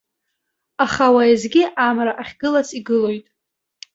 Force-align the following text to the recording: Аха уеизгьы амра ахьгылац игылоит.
Аха 0.83 1.05
уеизгьы 1.15 1.63
амра 1.87 2.13
ахьгылац 2.21 2.69
игылоит. 2.79 3.25